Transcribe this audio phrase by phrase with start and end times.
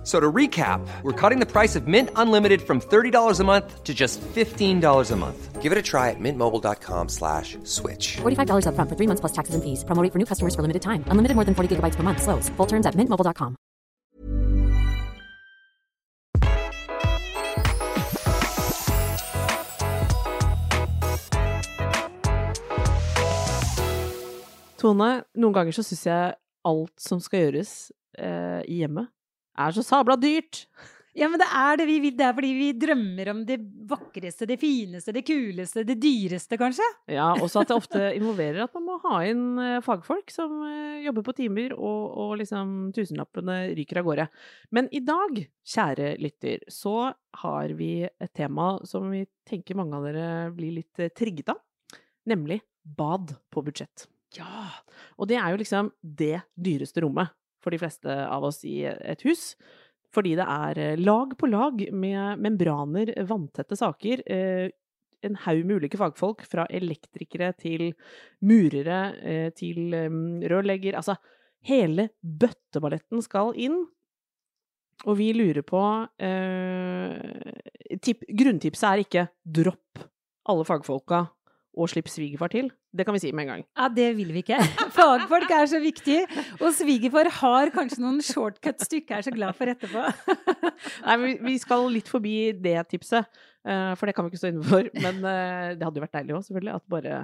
[0.00, 3.84] F- So to recap, we're cutting the price of Mint Unlimited from $30 a month
[3.84, 5.60] to just $15 a month.
[5.60, 8.16] Give it a try at mintmobile.com slash switch.
[8.22, 9.84] $45 upfront for three months plus taxes and fees.
[9.84, 11.04] Promo rate for new customers for limited time.
[11.08, 12.22] Unlimited more than 40 gigabytes per month.
[12.22, 12.48] Slows.
[12.56, 13.56] Full terms at mintmobile.com.
[24.80, 26.36] Tone, noen ganger så syns jeg
[26.70, 27.72] alt som skal gjøres
[28.16, 29.10] eh, i hjemmet,
[29.58, 30.64] er så sabla dyrt.
[31.18, 32.14] Ja, men det er det vi vil.
[32.14, 33.56] Det er fordi vi drømmer om det
[33.90, 36.86] vakreste, det fineste, det kuleste, det dyreste, kanskje.
[37.10, 41.00] Ja, også at det ofte involverer at man må ha inn eh, fagfolk som eh,
[41.08, 44.28] jobber på timer, og, og liksom tusenlappene ryker av gårde.
[44.76, 45.42] Men i dag,
[45.74, 47.10] kjære lytter, så
[47.42, 51.58] har vi et tema som vi tenker mange av dere blir litt eh, trigget av,
[52.30, 54.06] nemlig bad på budsjett.
[54.38, 54.68] Ja,
[55.18, 59.22] og det er jo liksom det dyreste rommet for de fleste av oss i et
[59.26, 59.54] hus.
[60.10, 64.24] Fordi det er eh, lag på lag med membraner, vanntette saker.
[64.26, 64.70] eh,
[65.22, 67.90] En haug med ulike fagfolk, fra elektrikere til
[68.40, 69.92] murere eh, til
[70.48, 70.96] rørlegger.
[70.96, 71.18] Altså,
[71.68, 73.82] hele bøtteballetten skal inn.
[75.04, 75.82] Og vi lurer på
[76.20, 80.02] eh, tip, Grunntipset er ikke dropp
[80.48, 81.22] alle fagfolka
[81.76, 82.72] og slipp svigerfar til.
[82.90, 83.60] Det kan vi si med en gang.
[83.78, 84.56] Ja, det vil vi ikke.
[84.96, 86.16] Fagfolk er så viktig,
[86.58, 90.02] og svigerfar har kanskje noen shortcuts du ikke er så glad for etterpå.
[91.06, 93.28] Nei, men vi- skal litt forbi det tipset,
[93.68, 94.90] eh, for det kan vi ikke stå inne for.
[95.04, 97.20] Men eh, det hadde jo vært deilig òg, selvfølgelig, at bare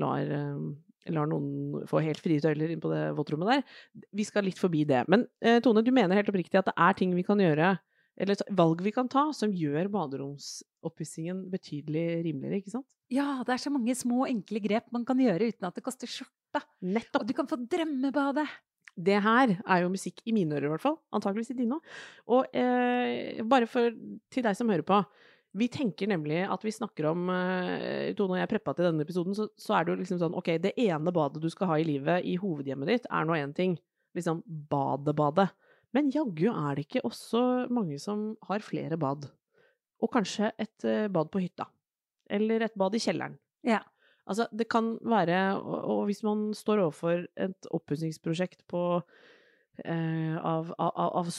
[0.00, 4.06] lar, eh, lar noen få helt frie tøyler inn på det våtrommet der.
[4.16, 5.04] Vi skal litt forbi det.
[5.12, 5.26] Men
[5.66, 7.74] Tone, du mener helt oppriktig at det er ting vi kan gjøre,
[8.16, 12.86] eller valg vi kan ta, som gjør baderomsoppussingen betydelig rimeligere, ikke sant?
[13.12, 16.10] Ja, det er så mange små, enkle grep man kan gjøre uten at det koster
[16.10, 16.62] skjorta.
[16.86, 17.24] Nettopp.
[17.24, 18.46] Og du kan få drømmebade.
[18.94, 20.98] Det her er jo musikk i mine ører, i hvert fall.
[21.14, 21.94] Antakeligvis i dine òg.
[22.36, 23.90] Og eh, bare for,
[24.30, 25.00] til deg som hører på.
[25.54, 29.34] Vi tenker nemlig at vi snakker om eh, Tone og jeg preppa til denne episoden,
[29.38, 31.86] så, så er det jo liksom sånn OK, det ene badet du skal ha i
[31.86, 33.76] livet i hovedhjemmet ditt, er nå én ting.
[34.14, 35.50] Liksom badet-badet.
[35.94, 37.40] Men jaggu er det ikke også
[37.72, 39.28] mange som har flere bad.
[40.02, 41.68] Og kanskje et eh, bad på hytta.
[42.30, 43.38] Eller et bad i kjelleren.
[43.64, 43.80] Ja.
[44.26, 49.02] Altså, det kan være Og, hvis man står overfor et oppussingsprosjekt på
[49.84, 51.30] eh, av, av, av,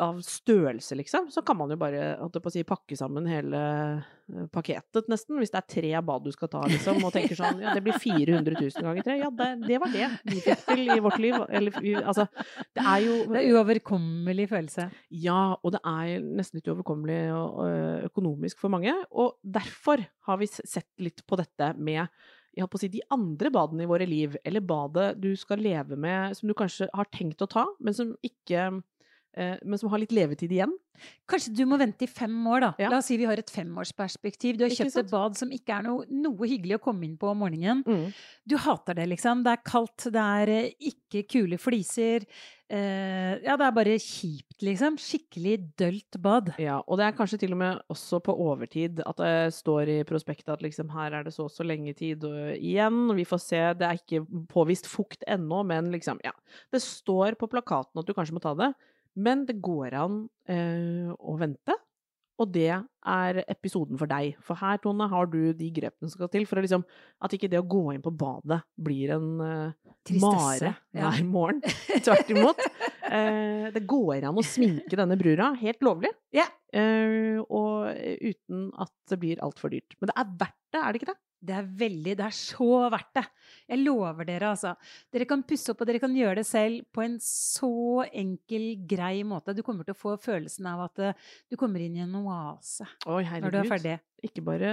[0.00, 2.14] av størrelse, liksom, så kan man jo bare
[2.52, 5.36] si, pakke sammen hele eh, pakketet, nesten.
[5.40, 7.98] Hvis det er tre bad du skal ta, liksom, og tenker sånn Ja, det blir
[8.00, 9.18] 400 000 ganger tre.
[9.20, 11.38] Ja, det, det var det vi fikk til i vårt liv.
[11.48, 12.28] Eller altså
[12.72, 14.88] Det er jo Det er uoverkommelig følelse.
[15.22, 18.94] ja, og det er nesten litt uoverkommelig øh, økonomisk for mange.
[19.10, 22.06] Og derfor har vi sett litt på dette med
[22.52, 25.62] jeg holdt på å si, de andre badene i våre liv, eller badet du skal
[25.64, 28.80] leve med, som du kanskje har tenkt å ta, men som ikke eh,
[29.32, 30.74] Men som har litt levetid igjen.
[31.30, 32.70] Kanskje du må vente i fem år, da.
[32.82, 32.90] Ja.
[32.92, 34.58] La oss si vi har et femårsperspektiv.
[34.58, 37.30] Du har kjøpt et bad som ikke er noe, noe hyggelig å komme inn på
[37.30, 37.82] om morgenen.
[37.86, 38.10] Mm.
[38.48, 39.44] Du hater det, liksom.
[39.46, 42.26] Det er kaldt, det er eh, ikke kule fliser.
[42.72, 45.00] Eh, ja, det er bare kjipt, liksom.
[45.00, 46.52] Skikkelig dølt bad.
[46.62, 49.98] Ja, og det er kanskje til og med også på overtid at det står i
[50.08, 53.40] prospektet at liksom her er det så og så lenge tid og igjen, vi får
[53.42, 56.34] se, det er ikke påvist fukt ennå, men liksom, ja.
[56.72, 58.74] Det står på plakaten at du kanskje må ta det,
[59.14, 61.76] men det går an eh, å vente.
[62.40, 64.38] Og det er episoden for deg.
[64.42, 66.82] For her, Tone, har du de grepene som skal til for å liksom,
[67.22, 69.28] at ikke det å gå inn på badet blir en
[70.02, 71.10] Tristesse, mare ja.
[71.12, 71.60] hver morgen.
[72.06, 72.64] Tvert imot.
[73.12, 76.10] Eh, det går an å sminke denne brura helt lovlig.
[76.34, 76.50] yeah.
[76.72, 79.98] Eh, og uten at det blir altfor dyrt.
[80.00, 81.18] Men det er verdt det, er det ikke det?
[81.42, 83.24] Det er veldig, det er så verdt det.
[83.72, 84.74] Jeg lover dere, altså.
[85.12, 89.24] Dere kan pusse opp, og dere kan gjøre det selv på en så enkel, grei
[89.26, 89.56] måte.
[89.56, 92.86] Du kommer til å få følelsen av at eh, du kommer inn i en oase
[93.10, 93.98] Oi, når du er ferdig.
[94.22, 94.70] Ikke bare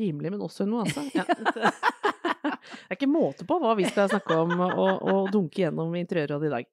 [0.00, 1.04] rimelig, men også en oase.
[1.12, 1.26] Ja,
[2.52, 6.02] det er ikke måte på hva vi skal snakke om og, og dunke gjennom i
[6.04, 6.70] Interiørrådet i dag.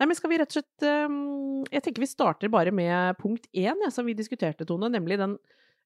[0.00, 3.48] Nei, men skal vi rett og slett um, Jeg tenker vi starter bare med punkt
[3.52, 5.36] én, ja, som vi diskuterte, Tone, nemlig den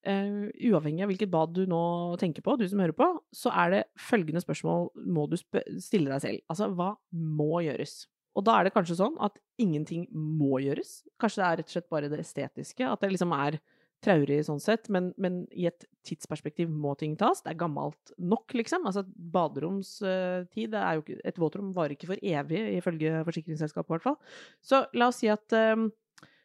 [0.09, 1.83] eh, Uavhengig av hvilket bad du nå
[2.21, 6.13] tenker på, du som hører på, så er det følgende spørsmål må du sp stille
[6.13, 6.47] deg selv.
[6.53, 8.05] Altså, hva må gjøres?
[8.39, 11.01] Og da er det kanskje sånn at ingenting må gjøres.
[11.21, 12.87] Kanskje det er rett og slett bare det estetiske.
[12.87, 13.59] At det liksom er
[14.05, 17.43] traurig sånn sett, men, men i et tidsperspektiv må ting tas.
[17.45, 18.87] Det er gammelt nok, liksom.
[18.89, 19.05] Altså,
[19.35, 24.39] baderomstid er jo ikke Et våtrom varer ikke for evig, ifølge forsikringsselskapet, i hvert fall.
[24.65, 25.91] Så la oss si at um,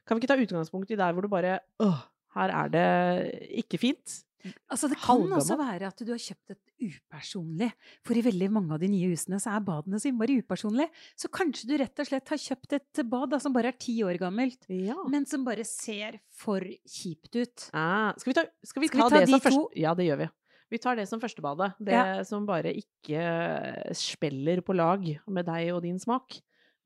[0.06, 2.04] Kan vi ikke ta utgangspunkt i der hvor du bare Åh,
[2.36, 4.22] her er det ikke fint.
[4.70, 7.72] Altså, det kan også være at du har kjøpt et upersonlig.
[8.06, 10.92] For i veldig mange av de nye husene så er badene så innmari upersonlige.
[11.18, 13.96] Så kanskje du rett og slett har kjøpt et bad da, som bare er ti
[14.06, 15.00] år gammelt, Ja.
[15.10, 17.70] men som bare ser for kjipt ut.
[17.74, 19.50] Ah, skal vi ta, skal vi Skal vi ta, det de som to?
[19.50, 20.30] første Ja, det gjør vi.
[20.76, 21.74] Vi tar det som førstebadet.
[21.80, 22.24] Det Ja.
[22.24, 26.38] som bare ikke spiller på lag med deg og din smak.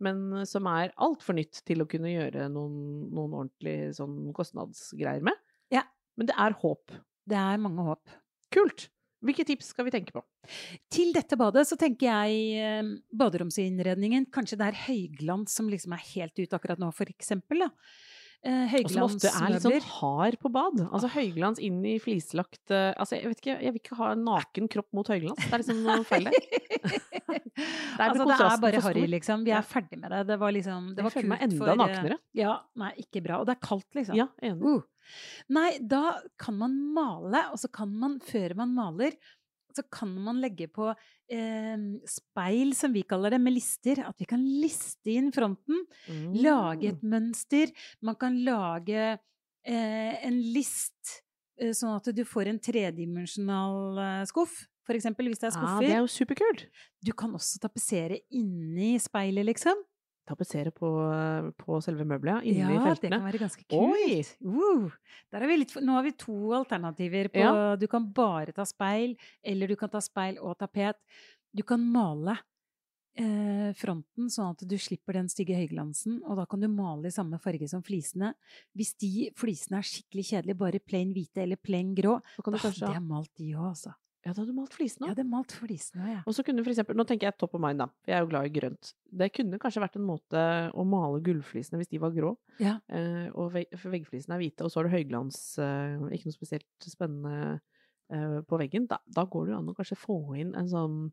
[0.04, 2.78] Men som er altfor nytt til å kunne gjøre noen,
[3.12, 5.36] noen ordentlig sånn kostnadsgreier med.
[5.74, 5.84] Ja.
[6.20, 6.96] Men det er håp.
[7.30, 8.16] Det er mange håp.
[8.54, 8.88] Kult!
[9.20, 10.22] Hvilke tips skal vi tenke på?
[10.92, 14.30] Til dette badet så tenker jeg eh, baderomsinnredningen.
[14.32, 17.66] Kanskje det er høyglans som liksom er helt ute akkurat nå, for eksempel.
[17.66, 17.70] Da.
[18.40, 20.78] Eh, Og som ofte er litt sånn hard på bad.
[20.88, 24.22] Altså høyglans inn i flislagt eh, Altså, jeg vet ikke, jeg vil ikke ha en
[24.24, 25.42] naken kropp mot høyglans.
[25.44, 26.38] Det er liksom noe feil der.
[28.06, 29.44] altså, det er bare for harry, liksom.
[29.44, 30.22] Vi er ferdig med det.
[30.32, 32.20] Det var liksom Det Jeg føler meg kult enda for, eh, naknere.
[32.40, 33.42] Ja, nei, ikke bra.
[33.42, 34.16] Og det er kaldt, liksom.
[34.20, 34.64] Ja, enig.
[34.64, 34.88] Uh.
[35.58, 36.04] Nei, da
[36.40, 39.18] kan man male, og så kan man, før man maler,
[39.80, 40.90] så kan man legge på
[41.32, 41.78] eh,
[42.10, 44.04] speil, som vi kaller det, med lister.
[44.08, 45.86] At vi kan liste inn fronten.
[46.36, 46.98] Lage Mm.
[46.98, 47.72] et mønster.
[48.04, 49.20] Man kan lage
[49.66, 51.20] eh, en list,
[51.60, 54.66] eh, sånn at du får en tredimensjonal eh, skuff.
[54.90, 55.84] For eksempel, hvis det er skuffer.
[55.84, 56.64] Ja, det er jo superkult.
[57.06, 59.78] Du kan også tapetsere inni speilet, liksom.
[60.30, 60.90] Tapetsere på,
[61.58, 62.86] på selve møbelet, ja, feltene.
[62.86, 63.80] ja, det kan være ganske kult.
[65.34, 67.76] Er vi litt, nå har vi to alternativer på Ja.
[67.80, 71.00] Du kan bare ta speil, eller du kan ta speil og tapet.
[71.56, 72.38] Du kan male
[73.20, 77.16] eh, fronten sånn at du slipper den stygge høyglansen, og da kan du male i
[77.16, 78.34] samme farge som flisene.
[78.78, 82.62] Hvis de flisene er skikkelig kjedelige, bare plain hvite eller plain grå, Så kan da
[82.68, 83.96] hadde jeg malt de òg, altså.
[84.26, 85.14] Ja, da hadde du malt flisene òg.
[85.14, 86.22] hadde malt flisene òg, ja.
[86.28, 88.26] Og så kunne for eksempel, nå tenker jeg top of mind, da, for jeg er
[88.26, 88.94] jo glad i grønt.
[89.22, 90.44] Det kunne kanskje vært en måte
[90.76, 92.80] å male gulvflisene hvis de var grå, Ja.
[92.92, 96.36] eh, og vegg, for veggflisene er hvite, og så har du høyglans, eh, ikke noe
[96.36, 97.62] spesielt spennende
[98.12, 98.88] eh, på veggen.
[98.90, 101.12] Da, da går det jo an å kanskje få inn en sånn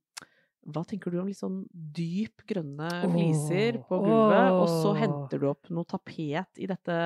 [0.67, 5.47] hva tenker du om litt sånn dyp grønne fliser på gulvet, og så henter du
[5.47, 6.97] opp noe tapet i dette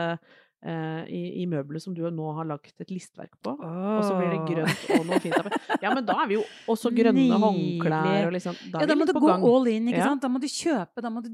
[0.62, 3.55] i, i møbelet som du nå har lagt et listverk på.
[3.57, 5.37] Og så blir det grønt og noe fint.
[5.81, 9.07] Ja, men da er vi jo også grønne håndklær og liksom Da Ja, da må
[9.09, 9.43] du gå gang.
[9.49, 10.09] all in, ikke Ja.
[10.11, 10.21] sant?
[10.21, 11.31] Da må du kjøpe, da må du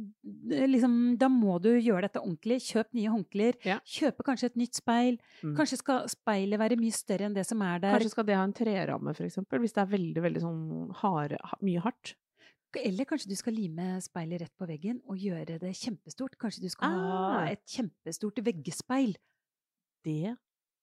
[0.55, 2.61] eh, liksom Da må du gjøre dette ordentlig.
[2.69, 3.59] Kjøp nye håndklær.
[3.67, 3.81] Ja.
[3.85, 5.19] Kjøpe kanskje et nytt speil.
[5.43, 5.57] Mm.
[5.59, 7.97] Kanskje skal speilet være mye større enn det som er der.
[7.99, 11.35] Kanskje skal det ha en treramme, for eksempel, hvis det er veldig, veldig sånn hard,
[11.67, 12.15] mye hardt.
[12.85, 16.37] Eller kanskje du skal lime speilet rett på veggen og gjøre det kjempestort.
[16.39, 17.47] Kanskje du skal ha Ah.
[17.53, 19.17] et kjempestort veggespeil.
[20.05, 20.37] Det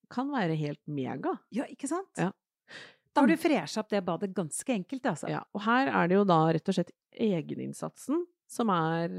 [0.10, 1.38] kan være helt mega.
[1.51, 2.10] Ja, ikke sant?
[2.18, 2.31] Ja.
[3.13, 5.30] Da har du fresha opp det badet ganske enkelt, altså.
[5.30, 9.13] Ja, og her er det jo da rett og slett egeninnsatsen som er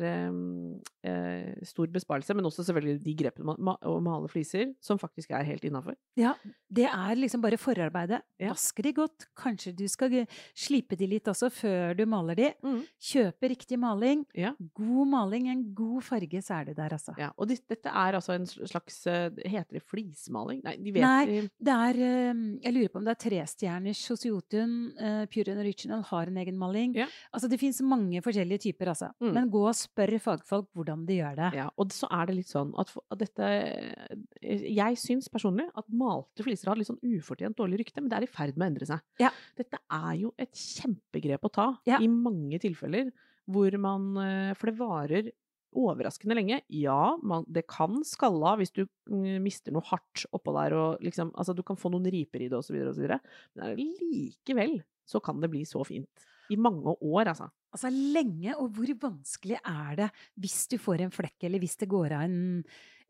[1.02, 5.46] eh, stor besparelse, men også selvfølgelig de grepene man å male fliser, som faktisk er
[5.48, 5.96] helt innafor.
[6.18, 6.34] Ja,
[6.74, 8.22] det er liksom bare forarbeidet.
[8.40, 8.52] Ja.
[8.54, 9.26] Vasker de godt.
[9.38, 10.14] Kanskje du skal
[10.56, 12.50] slipe de litt også før du maler de.
[12.64, 12.80] Mm.
[13.10, 14.24] Kjøpe riktig maling.
[14.38, 14.54] Ja.
[14.78, 17.14] God maling, en god farge, så er det der, altså.
[17.20, 20.60] Ja, og dette er altså en slags eh, Heter det flismaling?
[20.64, 24.24] Nei, de vet Nei, Det er eh, Jeg lurer på om det er trestjerners hos
[24.26, 24.74] Jotun.
[24.98, 26.94] eh, Pure and Original har en egen maling.
[26.98, 27.06] Ja.
[27.34, 29.10] Altså, det fins mange forskjellige typer, altså.
[29.24, 29.32] Mm.
[29.36, 31.50] Men gå og spør fagfolk hvordan de gjør det.
[31.58, 32.90] Ja, og så er det litt sånn at,
[33.20, 38.12] dette eh, Jeg syns personlig at malte fliser har litt sånn ufortjent dårlig rykte, men
[38.12, 39.04] det er i ferd med å endre seg.
[39.22, 39.30] Ja.
[39.56, 42.00] Dette er jo et kjempegrep å ta Ja.
[42.02, 43.12] i mange tilfeller
[43.50, 45.32] hvor man eh, For det varer
[45.74, 46.60] overraskende lenge.
[46.70, 51.02] Ja, man, det kan skalle av hvis du mm, mister noe hardt oppå der og
[51.04, 53.18] liksom Altså, du kan få noen riper i det, og så videre og så videre.
[53.58, 54.78] Men likevel
[55.08, 56.28] så kan det bli så fint.
[56.52, 57.48] I mange år, altså.
[57.74, 60.10] Altså lenge, og hvor vanskelig er det
[60.42, 62.36] hvis du får en flekk, eller hvis det går av en,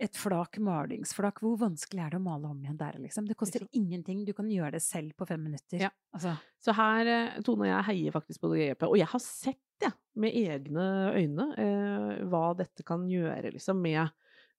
[0.01, 3.29] et flak, malingsflak, hvor vanskelig er det å male om igjen der, liksom?
[3.29, 3.83] Det koster liksom.
[3.83, 5.83] ingenting, du kan gjøre det selv på fem minutter.
[5.85, 5.91] Ja.
[6.17, 8.89] Altså, Så her, eh, Tone og jeg heier faktisk på det grepet.
[8.89, 14.09] Og jeg har sett, ja, med egne øyne, eh, hva dette kan gjøre, liksom, med,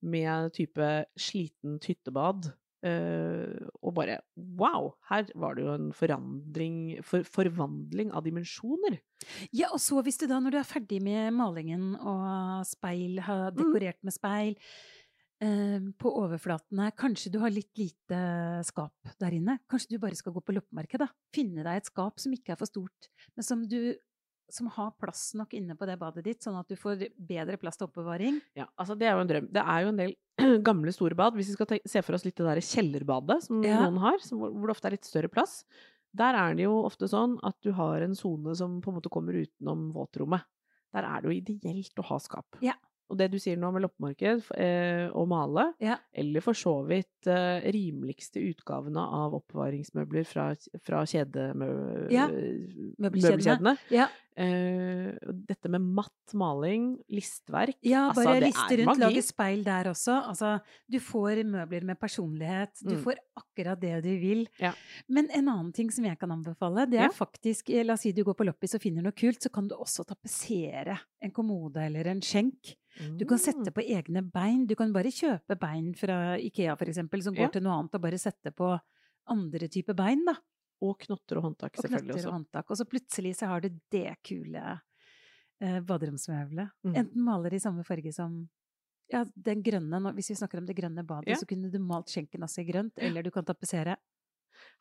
[0.06, 2.52] med type slitent hyttebad.
[2.86, 4.20] Og bare
[4.60, 4.92] wow!
[5.10, 6.76] Her var det jo en forandring,
[7.06, 9.00] for, forvandling av dimensjoner.
[9.56, 13.52] Ja, og så hvis du da, når du er ferdig med malingen og speil, har
[13.52, 13.58] Mm.
[13.58, 14.56] dekorert med speil
[15.42, 18.20] eh, på overflatene, kanskje du har litt lite
[18.68, 19.58] skap der inne.
[19.72, 21.10] Kanskje du bare skal gå på loppemarkedet.
[21.36, 23.96] Finne deg et skap som ikke er for stort, men som du
[24.52, 27.78] som har plass nok inne på det badet ditt, sånn at du får bedre plass
[27.80, 28.38] til oppbevaring.
[28.56, 29.48] Ja, altså det er jo en drøm.
[29.52, 30.16] Det er jo en del
[30.70, 31.34] gamle, store bad.
[31.36, 33.82] Hvis vi skal se for oss litt det der kjellerbadet som Ja.
[33.86, 35.64] noen har, som, hvor det ofte er litt større plass.
[36.16, 39.12] Der er det jo ofte sånn at du har en sone som på en måte
[39.12, 40.46] kommer utenom våtrommet.
[40.96, 42.56] Der er det jo ideelt å ha skap.
[42.64, 42.78] Ja.
[43.12, 46.00] Og det du sier nå med loppemarked eh, og male, Ja.
[46.16, 50.48] eller for så vidt eh, rimeligste utgavene av oppbevaringsmøbler fra,
[50.82, 51.68] fra kjedemø...
[53.94, 55.14] Ja, Eh,
[55.48, 59.88] dette med matt maling, listverk ja altså, bare altså, liste er rundt, lage speil der
[59.94, 60.16] også.
[60.28, 60.50] Altså,
[60.92, 62.74] du får møbler med personlighet.
[62.84, 63.04] Du Mm.
[63.06, 64.48] får akkurat det du vil.
[64.60, 64.74] Ja.
[65.08, 67.10] Men en annen ting som jeg kan anbefale, det er Ja.
[67.16, 69.68] faktisk eh, La oss si du går på loppis og finner noe kult, så kan
[69.70, 72.76] du også tapetsere en kommode eller en skjenk.
[73.18, 73.74] Du kan sette Mm.
[73.74, 74.66] på egne bein.
[74.66, 77.48] Du kan bare kjøpe bein fra Ikea, for eksempel, som går Ja.
[77.50, 78.80] til noe annet, og bare sette på
[79.28, 80.34] andre typer bein, da.
[80.84, 82.70] Og knotter og håndtak, Og selvfølgelig knotter og håndtak.
[82.72, 84.64] Og så plutselig så har du det kule
[85.62, 86.70] eh, baderomsmøbelet.
[86.84, 86.96] Mm.
[86.96, 88.50] Enten maler i samme farge som
[89.12, 91.36] ja, den grønne, hvis vi snakker om det grønne badet, Ja.
[91.36, 93.96] så kunne du malt skjenken også i grønt, eller du kan tapetsere.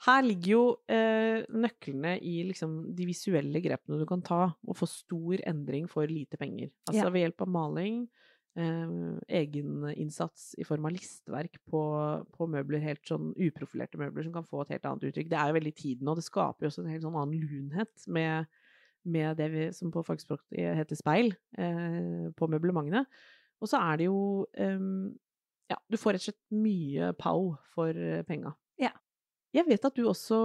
[0.06, 4.86] Her ligger jo eh, nøklene i liksom de visuelle grepene du kan ta, og få
[4.88, 6.70] stor endring for lite penger.
[6.88, 7.10] Altså Ja.
[7.10, 8.08] ved hjelp av maling,
[8.54, 11.80] egeninnsats i form av listverk på,
[12.34, 15.30] på møbler, helt sånn uprofilerte møbler som kan få et helt annet uttrykk.
[15.32, 18.06] Det er jo veldig tiden, og det skaper jo også en helt sånn annen lunhet
[18.06, 18.46] med,
[19.16, 23.04] med det vi, som på fagspråk heter speil, eh, på møblementene.
[23.62, 24.20] Og så er det jo
[24.54, 24.88] eh,
[25.72, 28.54] Ja, du får rett og slett mye pow for eh, penga.
[28.80, 28.92] Ja.
[29.54, 30.36] Jeg vet at du også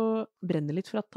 [0.46, 1.10] brenner litt for at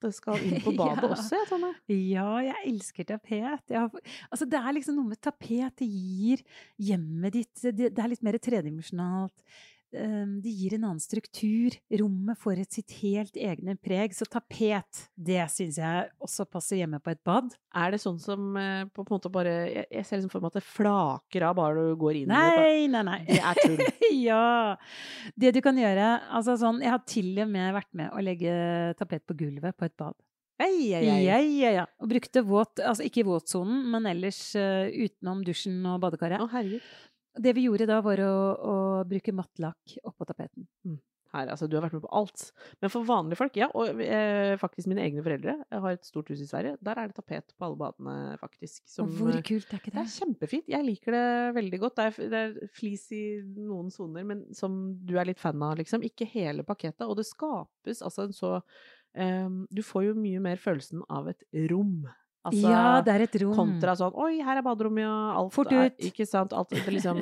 [0.00, 1.10] tapetet skal inn på badet Ja.
[1.14, 1.72] også, jeg, Tonje.
[2.10, 3.70] Ja, jeg elsker tapet.
[3.70, 3.90] Jeg har,
[4.30, 5.76] altså det er liksom noe med tapet.
[5.80, 6.42] Det gir
[6.78, 9.44] hjemmet ditt Det, det er litt mer tredimensjonalt.
[9.90, 11.74] Um, Det gir en annen struktur.
[12.00, 14.14] Rommet får et sitt helt egne preg.
[14.14, 17.50] Så tapet, det syns jeg også passer hjemme på et bad.
[17.74, 20.50] Er det sånn som eh, på, en måte bare Jeg, jeg ser liksom for meg
[20.50, 22.62] at det flaker av bare du går inn i det.
[22.62, 23.20] Nei, nei, nei.
[23.28, 23.84] Det er tull.
[24.30, 24.48] ja.
[25.34, 28.56] Det du kan gjøre altså sånn, Jeg har til og med vært med å legge
[28.98, 30.18] tapet på gulvet på et bad.
[30.60, 31.20] Ei, ei, ei.
[31.24, 31.84] Ja, ja, ja.
[32.02, 36.42] Og brukte våt, altså ikke våtsonen, men ellers uh, utenom dusjen og badekaret.
[36.42, 36.84] Å, herregud.
[37.38, 38.74] Det vi gjorde da, var å, å
[39.08, 40.66] bruke mattlakk oppå tapeten.
[41.30, 42.42] Her, altså, du har vært med på alt.
[42.82, 46.32] Men for vanlige folk, ja, og eh, faktisk mine egne foreldre Jeg har et stort
[46.32, 46.72] hus i Sverige.
[46.82, 48.82] Der er det tapet på alle badene, faktisk.
[48.90, 50.06] Som, hvor eh, kult er ikke Det det?
[50.08, 50.72] er kjempefint.
[50.74, 51.22] Jeg liker det
[51.60, 52.00] veldig godt.
[52.00, 55.76] Det er, det er flis i noen soner, men som du er litt fan av,
[55.78, 56.02] liksom.
[56.10, 57.06] Ikke hele pakketet.
[57.06, 58.56] Og det skapes altså en så
[59.14, 62.08] ehm, Du får jo mye mer følelsen av et rom.
[62.48, 63.52] Altså, ja, det er et rom.
[63.54, 65.16] Kontra sånn Oi, her er baderommet, ja.
[65.36, 65.98] Alt Fort er, ut.
[66.08, 66.54] ikke sant.
[66.56, 67.18] Alt, liksom,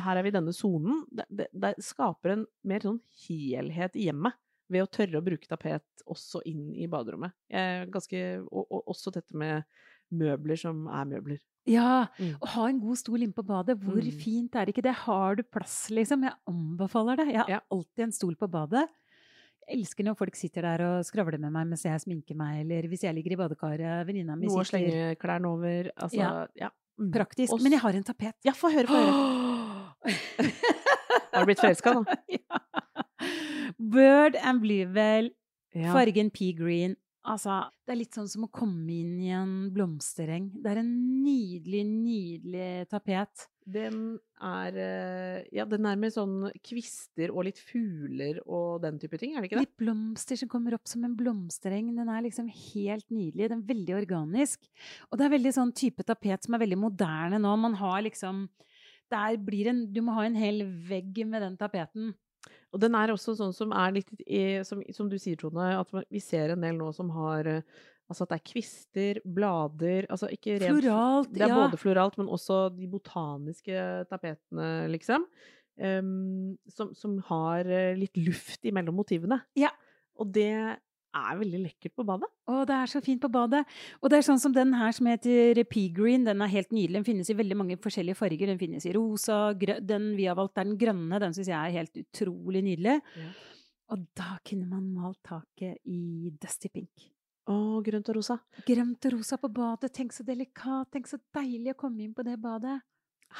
[0.00, 1.02] her er vi i denne sonen.
[1.12, 4.32] Det, det, det skaper en mer sånn helhet i hjemmet.
[4.72, 7.34] Ved å tørre å bruke tapet også inn i baderommet.
[7.52, 9.64] Jeg er ganske, og, og også dette med
[10.12, 11.40] møbler som er møbler.
[11.68, 12.38] Ja, Mm.
[12.40, 13.76] å ha en god stol inne på badet.
[13.78, 14.16] Hvor Mm.
[14.18, 14.94] fint er ikke det?
[15.04, 16.24] Har du plass, liksom?
[16.24, 17.26] Jeg anbefaler det.
[17.28, 17.60] Jeg har Ja.
[17.70, 18.88] alltid en stol på badet.
[19.70, 23.04] Elsker når folk sitter der og skravler med meg mens jeg sminker meg, eller hvis
[23.06, 25.90] jeg ligger i badekaret, venninna mi Noe å sitter slenge klærne over.
[25.96, 26.32] Altså, ja.
[26.58, 26.70] Ja.
[27.00, 27.12] Mm.
[27.14, 27.52] Praktisk.
[27.54, 27.64] Også...
[27.64, 28.34] Men jeg har en tapet.
[28.46, 29.12] Ja, få høre, få høre.
[31.32, 32.02] Har du blitt forelska nå?
[32.36, 32.60] ja.
[33.78, 35.30] Bird and Bluebell,
[35.72, 35.92] Ja.
[35.94, 36.96] fargen pea green.
[37.24, 40.50] Altså, det er litt sånn som å komme inn i en blomstereng.
[40.58, 40.90] Det er en
[41.22, 43.46] nydelig, nydelig tapet.
[43.64, 49.20] Den er eh, Ja, den er med sånn kvister og litt fugler og den type
[49.20, 49.68] ting, er det ikke det?
[49.68, 51.92] Litt blomster som kommer opp som en blomstereng.
[51.94, 53.52] Den er liksom helt nydelig.
[53.52, 54.66] Den er veldig organisk.
[55.10, 57.54] Og det er veldig sånn type tapet som er veldig moderne nå.
[57.62, 58.48] Man har liksom
[59.12, 62.14] der blir en, Du må ha en hel vegg med den tapeten.
[62.72, 65.90] Og den er også sånn som er litt i, som, som du sier, Tone, at
[66.10, 70.28] vi ser en del nå som har eh, Altså at det er kvister, blader Altså
[70.32, 71.58] ikke rent Floralt, Det er ja.
[71.64, 75.26] både floralt, men også de botaniske tapetene, liksom.
[75.82, 79.40] Um, som, som har eh, litt luft imellom motivene.
[79.56, 79.70] Ja.
[80.20, 80.52] Og det
[81.12, 82.28] er veldig lekkert på badet.
[82.48, 83.62] Å, det er så fint på badet.
[84.00, 86.26] Og det er sånn som den her som heter Pea Green.
[86.28, 87.00] Den er helt nydelig.
[87.00, 88.52] Den finnes i veldig mange forskjellige farger.
[88.52, 89.84] Den finnes i rosa, grønn.
[89.88, 91.20] Den vi har valgt er den grønne.
[91.22, 92.98] Den syns jeg er helt utrolig nydelig.
[93.20, 93.32] Ja.
[93.92, 97.11] Og da kunne man malt taket i dusty pink.
[97.50, 98.36] Å, grønt og rosa.
[98.68, 99.90] Grønt og rosa på badet.
[99.96, 100.90] Tenk så delikat.
[100.94, 102.78] Tenk så deilig å komme inn på det badet.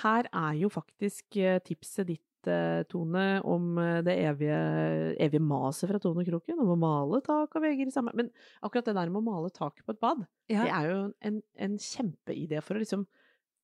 [0.03, 4.57] Her er jo faktisk eh, tipset ditt, eh, Tone, om eh, det evige,
[5.21, 8.31] evige maset fra Tone Kroken om å male tak og vegger i samme Men
[8.65, 10.65] akkurat det der med å male taket på et bad, Ja.
[10.65, 13.05] det er jo en, en kjempeidé for å liksom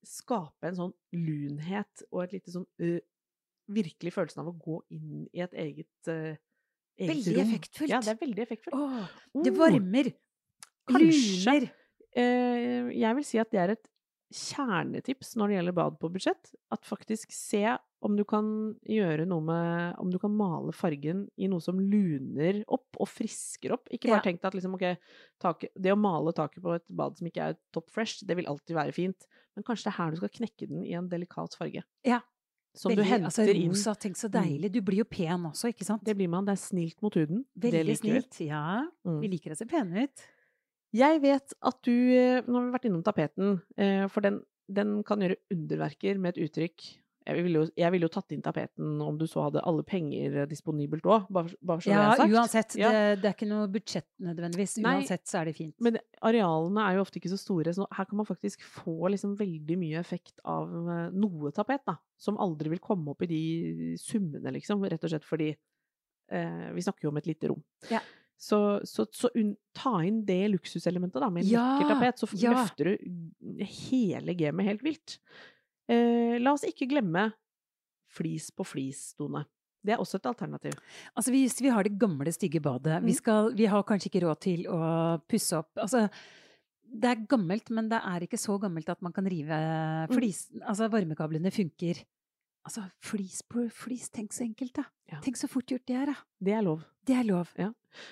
[0.07, 3.01] skape en sånn lunhet og et lite sånn uh,
[3.69, 6.37] Virkelig følelsen av å gå inn i et eget, uh,
[6.99, 7.91] Veldig effektfullt.
[7.91, 8.75] Ja, det er veldig effektfullt.
[8.75, 9.11] Åh,
[9.45, 10.09] det Oh, varmer.
[10.89, 11.55] Kanskje.
[11.55, 11.71] Luner.
[12.17, 13.89] eh, jeg vil si at det er et
[14.29, 16.51] kjernetips når det gjelder bad på budsjett.
[16.75, 17.63] At faktisk se
[18.05, 18.45] om du kan
[18.87, 23.73] gjøre noe med Om du kan male fargen i noe som luner opp og frisker
[23.75, 23.89] opp.
[23.91, 24.27] Ikke bare Ja.
[24.29, 24.99] tenk deg at liksom, okay,
[25.41, 28.47] taket, det å male taket på et bad som ikke er top fresh, det vil
[28.47, 29.27] alltid være fint.
[29.57, 31.83] Men kanskje det er her du skal knekke den i en delikat farge.
[32.05, 32.21] Ja.
[32.77, 33.73] Som du henter altså, inn.
[33.73, 34.71] rosa, tenk så deilig.
[34.71, 36.05] Du blir jo pen også, ikke sant?
[36.05, 36.45] Det blir man.
[36.45, 37.45] Det er snilt mot huden.
[37.59, 38.39] Veldig snilt.
[38.45, 38.85] Ja.
[39.09, 39.21] Mm.
[39.25, 40.27] Vi liker å se pene ut.
[40.97, 44.41] Jeg vet at du eh, Nå har vi vært innom tapeten, eh, for den,
[44.73, 46.87] den kan gjøre underverker med et uttrykk.
[47.29, 50.47] Jeg ville jo, jeg ville jo tatt inn tapeten om du så hadde alle penger
[50.49, 52.33] disponibelt òg, bare, bare så det Ja, er sagt.
[52.33, 52.77] uansett.
[52.81, 52.93] Ja.
[52.95, 54.79] Det, det er ikke noe budsjett nødvendigvis.
[54.81, 55.75] Nei, Uansett så er det fint.
[55.85, 59.35] Men arealene er jo ofte ikke så store, så her kan man faktisk få liksom
[59.37, 61.99] veldig mye effekt av eh, noe tapet, da.
[62.17, 63.43] Som aldri vil komme opp i de
[64.01, 64.89] summene, liksom.
[64.89, 67.61] Rett og slett fordi eh, vi snakker jo om et lite rom.
[67.93, 68.01] Ja.
[68.39, 71.65] Så, så, så un, ta inn det luksuselementet, da, med en Ja.
[72.37, 72.53] Så ja.
[72.55, 75.19] løfter du hele gamet helt vilt.
[75.91, 77.33] Eh, la oss ikke glemme
[78.15, 79.45] flis på flis, Tone.
[79.85, 80.75] Det er også et alternativ.
[81.17, 83.17] Altså hvis vi har det gamle, stygge badet, vi, Mm.
[83.17, 86.09] skal, vi har kanskje ikke råd til å pusse opp Altså,
[86.89, 89.49] det er gammelt, men det er ikke så gammelt at man kan rive
[90.09, 90.15] Mm.
[90.15, 92.05] flis Altså, varmekablene funker.
[92.69, 94.83] Altså, flis på flis, tenk så enkelt, da.
[95.09, 95.19] Ja.
[95.25, 96.17] Tenk så fort gjort det er, da.
[96.45, 96.83] Det er lov.
[97.09, 97.49] Det er lov.
[97.57, 97.71] Ja.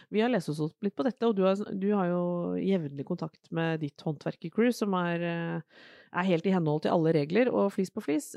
[0.09, 2.23] Vi har lest oss opp litt på dette, og du har, du har jo
[2.57, 5.83] jevnlig kontakt med ditt håndverkercrew, som er, eh,
[6.17, 8.31] er helt i henhold til alle regler, og flis på flis.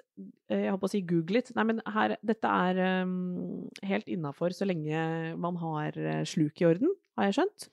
[0.52, 1.54] eh, Jeg holdt på å si google it.
[1.56, 6.68] Nei, men her, dette er um, helt innafor så lenge man har eh, sluk i
[6.68, 7.70] orden, har jeg skjønt.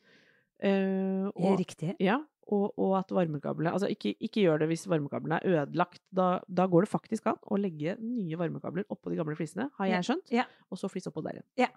[0.62, 1.96] Uh, og, Riktig.
[2.00, 2.22] ja,
[2.52, 6.00] og, og at varmekablene Altså, ikke, ikke gjør det hvis varmekablene er ødelagt.
[6.14, 9.90] Da, da går det faktisk an å legge nye varmekabler oppå de gamle flisene, har
[9.90, 10.46] jeg skjønt, ja.
[10.70, 11.74] og så flis oppå der igjen.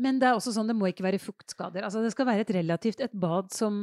[0.00, 1.84] Men det er også sånn, det må ikke være fuktskader.
[1.86, 3.74] Altså, det skal være et relativt et bad som,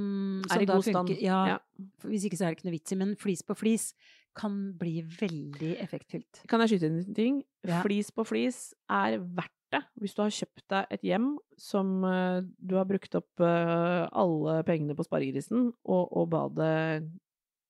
[0.47, 1.13] som Er i god stand.
[1.21, 1.59] Ja, Ja.
[2.03, 2.97] Hvis ikke så er det ikke noe vits i.
[2.99, 3.91] Men flis på flis
[4.39, 6.43] kan bli veldig effektfylt.
[6.49, 7.39] Kan jeg skyte inn en ting?
[7.67, 7.79] Ja.
[7.85, 8.59] Flis på flis
[8.89, 13.15] er verdt det hvis du har kjøpt deg et hjem som eh, du har brukt
[13.19, 17.03] opp eh, alle pengene på sparegrisen, og, og badet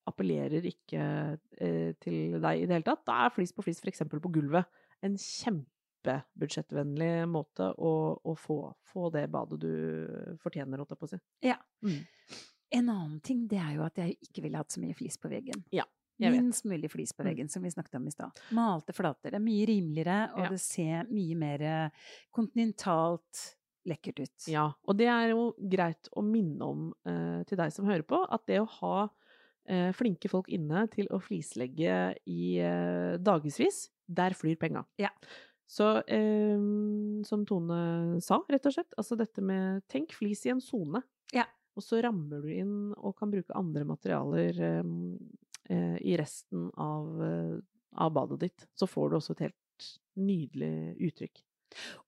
[0.09, 1.01] appellerer ikke
[1.61, 3.05] eh, til deg i det hele tatt.
[3.07, 4.05] Da er flis på flis f.eks.
[4.09, 4.65] på gulvet
[5.05, 9.73] en kjempebudsjettvennlig måte å, å få, få det badet du
[10.43, 11.21] fortjener, holdt jeg på å si.
[11.45, 11.59] Ja.
[11.85, 12.01] Mm.
[12.79, 15.31] En annen ting det er jo at jeg ikke ville hatt så mye flis på
[15.31, 15.63] veggen.
[15.73, 15.85] Ja.
[16.19, 17.29] Minst mulig flis på Mm.
[17.31, 18.31] veggen, som vi snakket om i stad.
[18.51, 19.31] Malte flater.
[19.31, 20.49] Det er mye rimeligere, og Ja.
[20.49, 21.89] det ser mye mer eh,
[22.35, 23.55] kontinentalt
[23.87, 24.47] lekkert ut.
[24.51, 28.19] Ja, og det er jo greit å minne om eh, til deg som hører på,
[28.29, 29.09] at det å ha
[29.69, 34.83] eh, flinke folk inne til å flislegge i eh, dagevis, der flyr penga.
[34.99, 35.09] Ja.
[35.69, 36.57] Så eh,
[37.23, 41.03] som Tone sa, rett og slett, altså dette med tenk flis i en sone.
[41.31, 41.45] Ja.
[41.77, 44.83] Og så rammer du inn og kan bruke andre materialer eh,
[46.01, 47.59] i resten av, eh,
[47.97, 48.67] av badet ditt.
[48.75, 51.41] Så får du også et helt nydelig uttrykk.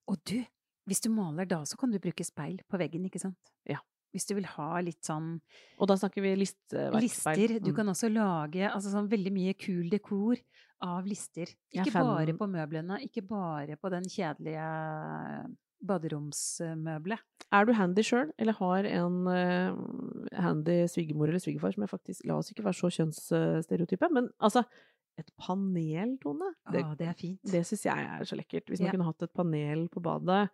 [0.08, 0.44] Og du,
[0.88, 3.38] hvis du maler da, så kan du bruke speil på veggen, ikke sant?
[3.70, 3.78] Ja.
[4.14, 5.40] Hvis du vil ha litt sånn
[5.80, 7.00] Og da snakker vi listeverkspeil.
[7.02, 7.60] lister.
[7.64, 7.76] Du Mm.
[7.76, 10.36] kan også lage altså sånn veldig mye kul dekor
[10.82, 11.48] av lister.
[11.74, 15.56] Er Ikke bare på møblene, ikke bare på den kjedelige
[15.88, 17.20] baderomsmøbelet.
[17.52, 19.76] Er du handy sjøl, eller har en uh,
[20.40, 24.64] handy svigermor eller svigerfar som jeg faktisk La oss ikke være så kjønnsstereotype, men altså
[25.20, 27.42] Et panel, Tone, det, det er fint.
[27.52, 28.70] det syns jeg er så lekkert.
[28.72, 28.92] Hvis man Ja.
[28.96, 30.46] kunne hatt et panel på badet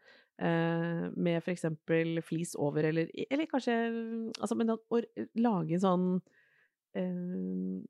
[0.42, 3.76] uh, med for eksempel flis over, eller, eller kanskje
[4.42, 4.80] Altså, men å
[5.38, 6.08] lage en sånn
[6.98, 7.84] eh,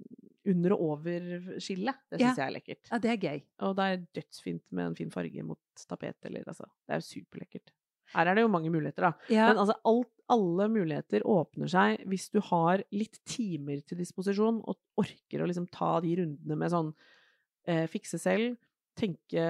[0.47, 1.95] under- og over skillet.
[2.11, 2.33] det Ja.
[2.35, 2.89] jeg er lekkert.
[2.91, 3.41] Ja, det er gøy.
[3.59, 7.21] Og det er dødsfint med en fin farge mot tapet, eller altså Det er jo
[7.21, 7.71] superlekkert.
[8.15, 9.13] Her er det jo mange muligheter, da.
[9.29, 14.61] Ja, Men altså, alt, alle muligheter åpner seg hvis du har litt timer til disposisjon
[14.65, 16.93] og orker å liksom ta de rundene med sånn
[17.67, 18.55] eh, fikse selv,
[18.97, 19.45] tenke,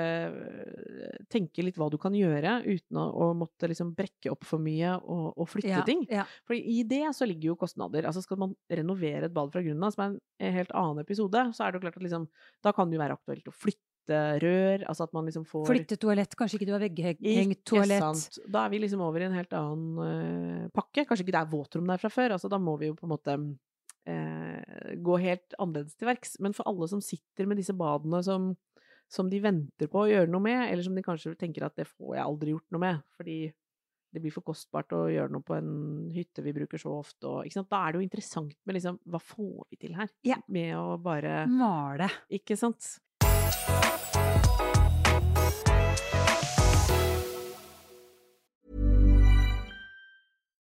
[1.31, 4.95] tenke litt hva du kan gjøre uten å, å måtte liksom brekke opp for mye
[4.99, 6.03] og, og flytte ja, ting.
[6.11, 6.27] Ja.
[6.47, 8.07] For i det så ligger jo kostnader.
[8.09, 11.43] Altså skal man renovere et bad fra grunnen av, som er en, helt annen episode,
[11.55, 12.27] så er det jo klart at liksom,
[12.65, 13.85] da kan det jo være aktuelt å flytte
[14.41, 16.35] rør, altså at man liksom får Flytte toalett.
[16.39, 18.03] Kanskje ikke du har vegghengt toalett.
[18.03, 18.39] sant.
[18.47, 21.03] Da er vi liksom over i en helt annen uh, pakke.
[21.03, 22.37] Kanskje ikke det er våtrom der fra før.
[22.37, 23.35] Altså, da må vi jo på en måte
[24.07, 26.37] uh, gå helt annerledes til verks.
[26.43, 28.53] Men for alle som sitter med disse badene som,
[29.11, 31.87] som de venter på å gjøre noe med, eller som de kanskje tenker at det
[31.87, 33.39] får jeg aldri gjort noe med, fordi
[34.13, 35.71] det blir for kostbart å gjøre noe på en
[36.15, 37.27] hytte vi bruker så ofte.
[37.27, 37.69] Og, ikke sant?
[37.71, 40.11] Da er det jo interessant med liksom Hva får vi til her?
[40.27, 40.39] Ja.
[40.47, 42.09] Med å bare Male.
[42.33, 42.97] Ikke sant?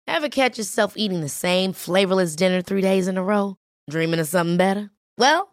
[0.07, 3.57] Ever Ever catch yourself eating the same flavorless dinner three days in a row?
[3.89, 4.91] Dreaming of something better?
[5.17, 5.52] Well,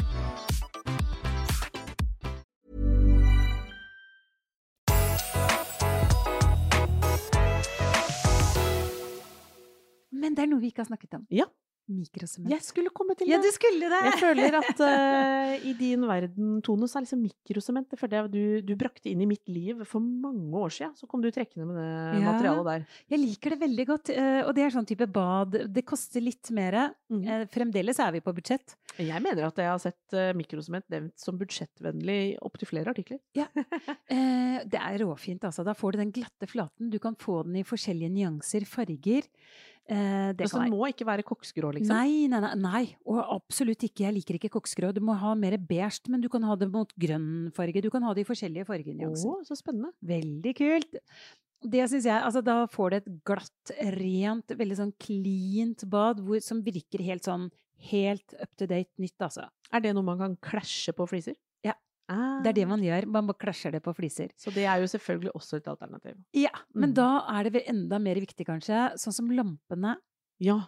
[10.61, 11.27] Vi ikke har snakket om.
[11.33, 11.49] Ja.
[11.91, 12.47] Mikrosement.
[12.53, 13.33] Jeg skulle komme til det!
[13.33, 13.97] Ja, du skulle det!
[14.05, 18.29] Jeg føler at uh, i din verden, Tone, så er liksom mikrosement det føler jeg
[18.31, 20.93] du, du brakte inn i mitt liv for mange år siden.
[20.95, 22.29] Så kom du trekkende med det Ja.
[22.29, 22.85] materialet der.
[23.11, 24.11] Jeg liker det veldig godt.
[24.13, 25.57] Uh, Og det er sånn type bad.
[25.73, 26.77] Det koster litt mer.
[27.11, 27.25] Mm.
[27.25, 28.77] Uh, Fremdeles er vi på budsjett.
[29.01, 33.19] Jeg mener at jeg har sett mikrosement nevnt som budsjettvennlig opptil flere artikler.
[34.11, 35.63] Eh, Det er råfint, altså.
[35.65, 36.89] Da får du den glatte flaten.
[36.91, 39.23] Du kan få den i forskjellige nyanser, farger.
[39.89, 41.95] Eh, Det Så være må ikke være koksgrå, liksom.
[41.95, 44.05] Nei, nei, nei, nei, og absolutt ikke.
[44.05, 44.93] Jeg liker ikke koksgrå.
[44.93, 47.81] Du må ha mer beige, men du kan ha det mot grønn farge.
[47.81, 49.41] Du kan ha det i forskjellige fargenyanser.
[49.41, 49.91] Å, så spennende.
[50.01, 51.01] Veldig kult.
[51.61, 56.39] Det syns jeg Altså, da får du et glatt, rent, veldig sånn cleant bad hvor,
[56.41, 57.51] som virker helt sånn
[57.91, 59.47] helt up to date nytt, altså.
[59.73, 61.35] Er det noe man kan klasje på fliser?
[62.11, 62.17] Ja.
[62.17, 62.41] Ah.
[62.43, 63.07] Det er det man gjør.
[63.07, 64.31] Man bare klasjer det på fliser.
[64.35, 66.17] Så det er jo selvfølgelig også et alternativ.
[66.35, 66.95] Ja, men Mm.
[66.95, 69.95] da er det vel enda mer viktig, kanskje, sånn som lampene.
[70.39, 70.59] Ja.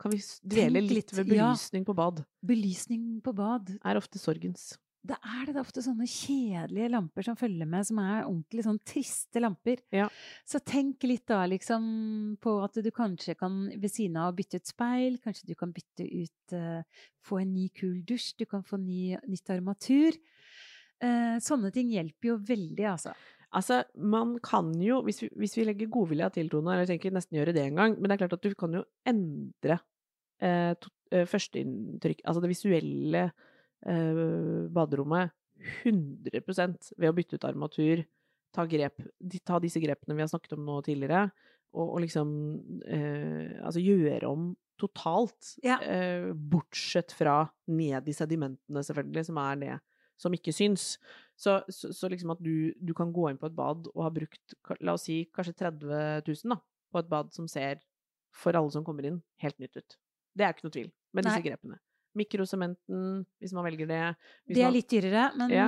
[0.00, 1.52] Kan vi dvele litt litt, ved ja.
[1.52, 2.24] belysning på bad?
[2.44, 3.78] Belysning på bad.
[3.84, 4.78] Er ofte sorgens.
[5.02, 8.80] Det er det da ofte sånne kjedelige lamper som følger med, som er ordentlig sånn
[8.84, 9.80] triste lamper.
[9.96, 10.08] Ja.
[10.44, 14.68] Så tenk litt da liksom på at du kanskje kan ved siden av bytte ut
[14.68, 16.82] speil, kanskje du kan bytte ut uh,
[17.24, 20.16] Få en ny, kul dusj, du kan få ny, nytt armatur.
[21.00, 23.14] Eh, sånne ting hjelper jo veldig, altså.
[23.56, 27.14] Altså, man kan jo, hvis vi, hvis vi legger godvilja til, Tone, eller jeg tenker
[27.16, 29.80] nesten gjøre det en gang, men det er klart at du kan jo endre
[30.40, 34.22] eh, to, eh, førsteinntrykk, altså det visuelle eh,
[34.70, 35.32] baderommet
[35.82, 38.04] 100% ved å bytte ut armatur,
[38.54, 39.02] ta, grep,
[39.46, 41.26] ta disse grepene vi har snakket om nå tidligere,
[41.74, 42.30] og, og liksom
[42.86, 45.76] eh, altså gjøre om totalt, Ja.
[45.84, 49.74] eh, bortsett fra ned i sedimentene selvfølgelig, som er det
[50.20, 50.98] som ikke syns.
[51.40, 54.10] Så, så, så liksom at du, du kan gå inn på et bad og ha
[54.12, 56.58] brukt, la oss si, kanskje 30 000 da,
[56.92, 57.80] på et bad som ser,
[58.36, 59.96] for alle som kommer inn, helt nytt ut.
[60.36, 61.46] Det er ikke noe tvil med disse Nei.
[61.48, 61.80] grepene.
[62.18, 64.00] Mikrosementen, hvis man velger det.
[64.50, 65.66] Det er man- litt dyrere, men Ja.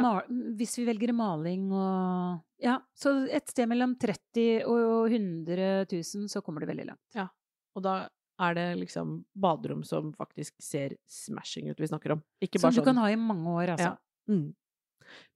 [0.58, 6.42] hvis vi velger maling og Ja, så et sted mellom 30 og 100 000, så
[6.42, 7.30] kommer det veldig langt.
[7.74, 8.08] Og da
[8.40, 12.22] er det liksom baderom som faktisk ser smashing ut vi snakker om.
[12.42, 13.92] Ikke Som du sånn kan ha i mange år, altså.
[13.92, 13.96] Ja.
[14.30, 14.50] Mm.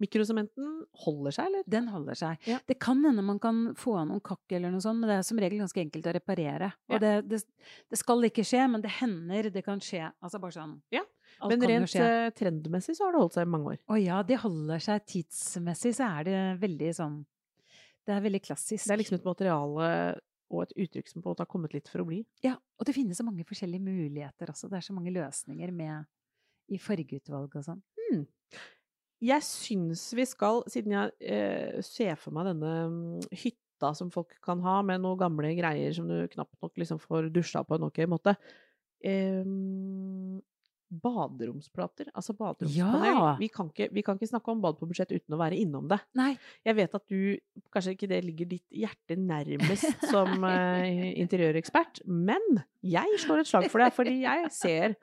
[0.00, 0.70] Mikrosementen
[1.04, 1.64] holder seg, eller?
[1.68, 2.48] Den holder seg.
[2.48, 2.58] Ja.
[2.68, 5.26] Det kan hende man kan få av noen kakk eller noe sånt, men det er
[5.26, 6.70] som regel ganske enkelt å reparere.
[6.86, 6.94] Ja.
[6.94, 7.40] Og det, det,
[7.92, 10.04] det skal ikke skje, men det hender det kan skje.
[10.24, 10.76] Altså bare sånn.
[10.94, 11.04] Ja,
[11.44, 13.82] Men rent eh, trendmessig så har det holdt seg i mange år.
[13.92, 17.18] Å ja, det holder seg tidsmessig, så er det veldig sånn
[18.06, 18.86] Det er veldig klassisk.
[18.86, 19.90] Det er liksom et materiale
[20.54, 22.20] og et uttrykk som på en måte har kommet litt for å bli.
[22.44, 24.70] Ja, og det finnes så mange forskjellige muligheter også.
[24.70, 26.06] Det er så mange løsninger med
[26.70, 27.82] i fargeutvalg og sånn.
[29.24, 34.34] Jeg syns vi skal, siden jeg eh, ser for meg denne mm, hytta som folk
[34.44, 37.88] kan ha, med noen gamle greier som du knapt nok liksom får dusja på en
[37.88, 38.36] ok måte
[39.04, 39.48] eh,
[40.86, 43.08] Baderomsplater, altså baderomspanel.
[43.10, 43.30] Ja!
[43.40, 45.88] Vi, kan ikke, vi kan ikke snakke om bad på budsjett uten å være innom
[45.90, 45.98] det.
[46.14, 47.16] Nei, Jeg vet at du
[47.74, 53.66] Kanskje ikke det ligger ditt hjerte nærmest som eh, interiørekspert, men jeg slår et slag
[53.72, 54.94] for det, fordi jeg ser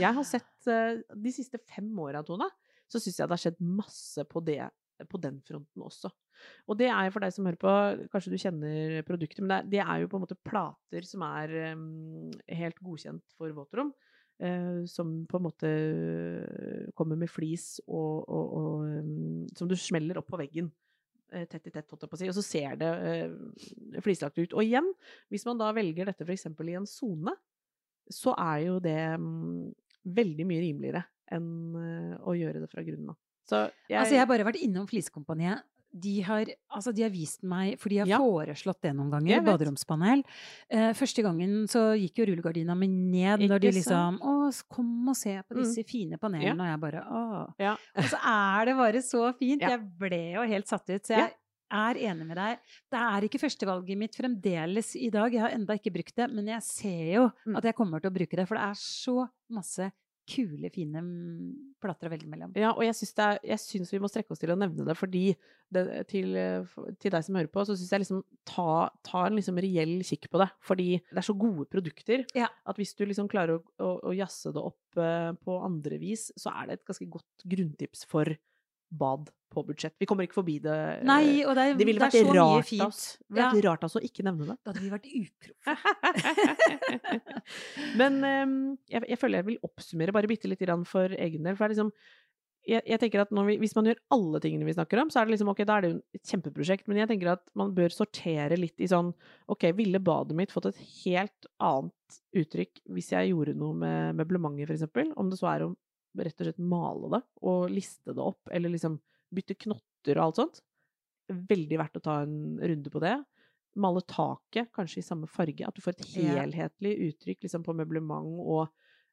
[0.00, 2.50] Jeg har sett eh, de siste fem åra, Tone,
[2.88, 4.62] så syns jeg det har skjedd masse på det
[5.06, 6.10] på den fronten også.
[6.70, 7.72] Og det er for deg som hører på,
[8.12, 11.24] kanskje du kjenner produktet, men det er, det er jo på en måte plater som
[11.26, 13.92] er um, helt godkjent for våtrom.
[14.38, 15.70] Uh, som på en måte
[16.98, 20.68] kommer med flis og, og, og um, Som du smeller opp på veggen
[21.34, 24.54] eh, tett i tett, og så ser det uh, flislagt ut.
[24.54, 24.92] Og igjen,
[25.32, 26.46] hvis man da velger dette f.eks.
[26.54, 27.34] i en sone,
[28.14, 29.66] så er jo det um,
[30.06, 33.16] veldig mye rimeligere enn eh, å gjøre det fra grunnen av.
[33.48, 35.62] Så jeg, Altså, jeg har bare vært innom Flisekompaniet.
[35.90, 36.44] De har,
[36.76, 38.18] altså, de har vist meg, for de har Ja.
[38.20, 40.22] foreslått det noen ganger, baderomspanel.
[40.68, 44.34] Eh, første gangen så gikk jo rullegardina mi ned når de Ikke liksom Å,
[44.68, 45.62] kom og se på Mm.
[45.64, 46.60] disse fine panelene.
[46.60, 47.54] Og jeg bare Å.
[47.58, 47.72] ja.
[47.96, 49.62] Og så er det bare så fint.
[49.62, 49.70] Ja.
[49.70, 51.02] Jeg ble jo helt satt ut.
[51.08, 51.32] Så jeg
[51.72, 52.58] er enig med deg.
[52.92, 55.32] Det er ikke førstevalget mitt fremdeles i dag.
[55.32, 57.56] Jeg har enda ikke brukt det, men jeg ser jo Mm.
[57.56, 59.90] at jeg kommer til å bruke det, for det er så masse
[60.28, 62.52] kule, fine mm, plater å velge mellom.
[62.58, 65.24] Ja, og jeg syns, vi må strekke oss til å nevne det, fordi
[65.74, 69.38] det, til, eh, til deg som hører på, så syns jeg liksom ta, ta en
[69.38, 70.48] liksom reell kikk på det.
[70.68, 72.50] Fordi det er så gode produkter Ja.
[72.68, 76.28] at hvis du liksom klarer å, å, å jazze det opp uh, på andre vis,
[76.36, 78.36] så er det et ganske godt grunntips for
[78.88, 79.94] bad på budsjett.
[80.00, 80.76] Vi kommer ikke forbi det.
[80.98, 82.84] eh, Nei, og det er, det ville det er så rart, mye fint.
[82.86, 84.56] oss, det ville vært rart altså å ikke nevne det.
[84.62, 85.74] Da hadde vi vært uproffe.
[88.00, 88.56] Men um,
[88.90, 91.56] jeg, jeg føler jeg vil oppsummere bare bitte litt grann for egen del.
[91.58, 91.92] For det er liksom
[92.68, 95.28] jeg, jeg tenker at vi, Hvis man gjør alle tingene vi snakker om, så er
[95.28, 96.88] det liksom, ok, da er det jo et kjempeprosjekt.
[96.90, 99.12] Men jeg tenker at man bør sortere litt i sånn
[99.48, 104.72] Ok, ville badet mitt fått et helt annet uttrykk hvis jeg gjorde noe med møblementet,
[104.76, 105.12] eksempel?
[105.16, 105.74] Om det så er å
[106.18, 108.96] rett og slett male det og liste det opp, eller liksom
[109.34, 110.60] bytte knotter og alt sånt.
[111.28, 113.16] Veldig verdt å ta en runde på det.
[113.78, 115.66] Male taket, kanskje i samme farge.
[115.68, 118.64] At du får et helhetlig uttrykk liksom, på møblement og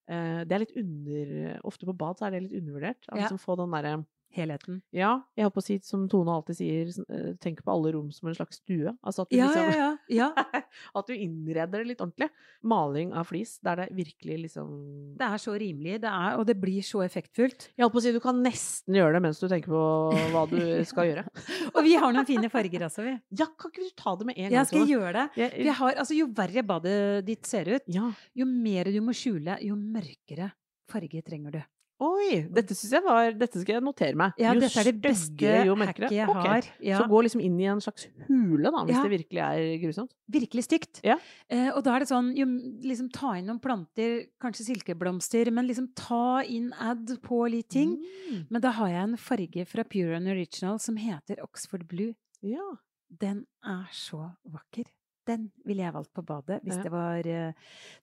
[0.07, 3.03] eh, Det er litt under Ofte på bad så er det litt undervurdert.
[3.11, 3.25] Å Ja.
[3.25, 3.97] liksom få den derre
[4.35, 4.81] Helheten.
[4.91, 8.09] Ja, jeg holdt på å si, som Tone alltid sier, eh, tenk på alle rom
[8.11, 8.91] som en slags stue.
[9.05, 10.27] Altså at du Ja, liksom ja, ja.
[10.99, 12.27] At du innreder det litt ordentlig.
[12.67, 14.69] Maling av flis, der det virkelig liksom
[15.19, 17.69] Det er så rimelig, det er, og det blir så effektfullt.
[17.77, 19.83] Jeg holdt på å si, du kan nesten gjøre det mens du tenker på
[20.35, 21.25] hva du skal gjøre.
[21.75, 23.15] Og vi har noen fine farger også, vi.
[23.39, 24.57] Ja, kan ikke du ta det med en gang?
[24.59, 25.25] Jeg skal jeg gjøre det.
[25.45, 28.11] Jeg- har, altså, jo verre badet ditt ser ut, Ja.
[28.35, 30.51] jo mer du må skjule, jo mørkere
[30.91, 31.61] farge trenger du.
[32.03, 32.41] Oi!
[32.51, 34.33] Dette synes jeg var Dette skal jeg notere meg.
[34.41, 36.35] Ja, jo dette er det beste jo hacket jeg Ok.
[36.43, 36.65] har.
[36.83, 36.97] Ja.
[36.99, 39.03] Så gå liksom inn i en slags hule, da, hvis Ja.
[39.03, 40.11] det virkelig er grusomt.
[40.29, 40.99] Virkelig stygt.
[41.03, 41.15] Ja.
[41.49, 42.45] Eh, og da er det sånn, jo,
[42.83, 47.95] liksom ta inn noen planter, kanskje silkeblomster, men liksom ta inn add på litt ting.
[48.29, 48.47] Mm.
[48.49, 52.13] Men da har jeg en farge fra Pure and Original som heter Oxford Blue.
[52.41, 52.75] Ja.
[53.09, 54.85] Den er så vakker.
[55.25, 56.83] Den ville jeg valgt på badet hvis Ja.
[56.83, 57.53] det var eh,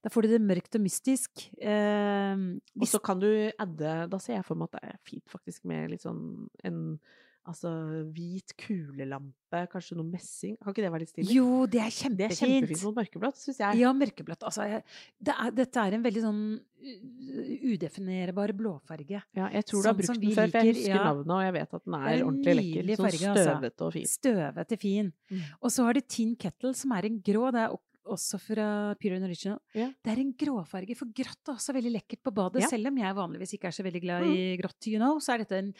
[0.03, 1.45] Da får du det mørkt og mystisk.
[1.61, 2.35] Eh,
[2.81, 5.63] Og så kan du adde Da ser jeg for meg at det er fint faktisk
[5.65, 6.99] med litt sånn en
[7.43, 7.69] Altså
[8.15, 10.53] hvit kulelampe, kanskje noe messing.
[10.61, 11.33] Kan ikke det være litt stilig?
[11.35, 12.31] jo, det er kjempefint!
[12.31, 12.83] Det er kjempefint.
[12.87, 13.79] mot mørkeblått, syns jeg.
[13.81, 14.45] Ja, mørkeblått.
[14.47, 14.85] Altså, jeg,
[15.19, 16.41] det er, dette er en veldig sånn
[17.73, 19.19] udefinerbar blåfarge.
[19.35, 21.05] Ja, jeg tror du har Sånn brukt den før, for jeg husker ja.
[21.09, 22.93] navnet, og jeg vet at den er, er en ordentlig lekker.
[22.93, 23.47] Sånn farge, altså.
[23.49, 24.11] støvete og fin.
[24.13, 25.15] Støvete fin.
[25.33, 25.47] Mm.
[25.59, 27.49] Og så har du Tin Kettle, som er en grå.
[27.51, 27.75] Det er
[28.11, 28.67] også fra
[28.99, 29.59] Pure and Original.
[29.77, 29.89] Ja.
[30.03, 32.63] Det er en gråfarge, for grått er også veldig lekkert på badet.
[32.63, 32.67] Ja.
[32.67, 32.73] Mm.
[32.75, 35.43] Selv om jeg vanligvis ikke er så veldig glad i grått, you know, så er
[35.43, 35.71] dette en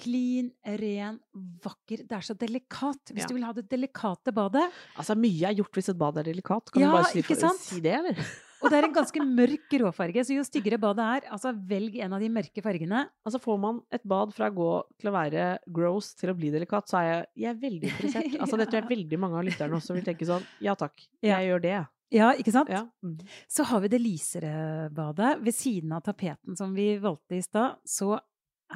[0.00, 1.18] clean, ren,
[1.64, 3.12] vakker Det er så delikat.
[3.12, 3.28] Hvis Ja.
[3.28, 4.66] du vil ha det delikate badet.
[4.96, 6.72] Altså, mye er gjort hvis et bad er delikat.
[6.72, 7.60] Kan Ja, du bare si, sant?
[7.60, 8.16] si det, eller?
[8.62, 12.12] Og det er en ganske mørk gråfarge, så jo styggere badet er, altså velg en
[12.12, 13.06] av de mørke fargene.
[13.24, 16.50] Altså, får man et bad fra å gå til å være gross til å bli
[16.52, 18.34] delikat, så er jeg, jeg er veldig interessert.
[18.42, 21.38] Altså, det tror jeg veldig mange av lytterne også vil tenke sånn Ja takk, Ja.
[21.40, 21.86] jeg gjør det.
[22.12, 22.68] Ja, ikke sant?
[22.68, 22.82] Ja.
[23.06, 23.18] Mm.
[23.48, 25.40] Så har vi det lysere badet.
[25.40, 28.18] Ved siden av tapeten som vi valgte i stad, så